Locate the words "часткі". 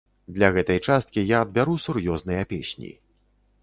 0.87-1.27